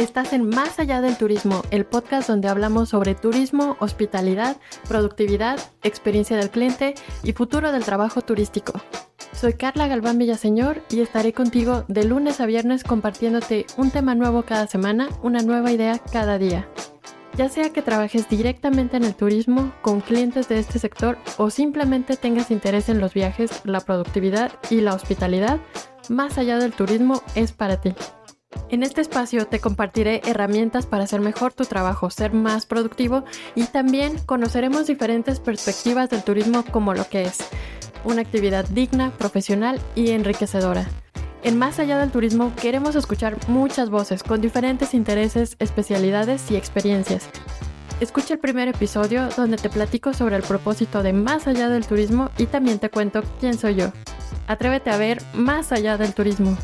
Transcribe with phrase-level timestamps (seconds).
[0.00, 4.56] Estás en Más allá del turismo, el podcast donde hablamos sobre turismo, hospitalidad,
[4.88, 8.80] productividad, experiencia del cliente y futuro del trabajo turístico.
[9.34, 14.42] Soy Carla Galván Villaseñor y estaré contigo de lunes a viernes compartiéndote un tema nuevo
[14.44, 16.66] cada semana, una nueva idea cada día.
[17.36, 22.16] Ya sea que trabajes directamente en el turismo, con clientes de este sector o simplemente
[22.16, 25.60] tengas interés en los viajes, la productividad y la hospitalidad,
[26.08, 27.92] más allá del turismo es para ti.
[28.70, 33.24] En este espacio te compartiré herramientas para hacer mejor tu trabajo, ser más productivo
[33.56, 37.38] y también conoceremos diferentes perspectivas del turismo como lo que es
[38.04, 40.88] una actividad digna, profesional y enriquecedora.
[41.42, 47.28] En Más allá del turismo queremos escuchar muchas voces con diferentes intereses, especialidades y experiencias.
[47.98, 52.30] Escucha el primer episodio donde te platico sobre el propósito de Más allá del turismo
[52.38, 53.92] y también te cuento quién soy yo.
[54.46, 56.56] Atrévete a ver más allá del turismo.